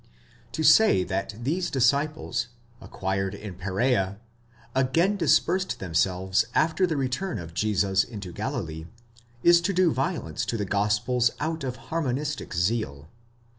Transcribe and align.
To 0.53 0.63
say 0.63 1.03
that 1.03 1.35
these 1.43 1.69
disciples, 1.69 2.47
acquired 2.81 3.35
in 3.35 3.53
Perzea, 3.53 4.17
again 4.73 5.15
dispersed 5.15 5.77
themselves 5.77 6.43
after 6.55 6.87
the 6.87 6.97
return 6.97 7.37
of 7.37 7.53
Jesus 7.53 8.03
into 8.03 8.33
Galilee,® 8.33 8.87
is 9.43 9.61
to 9.61 9.73
do 9.73 9.91
violence 9.93 10.43
to 10.45 10.57
the 10.57 10.65
gospels 10.65 11.29
out 11.39 11.63
of 11.63 11.75
harmonistic 11.75 12.51
zeal. 12.55 13.09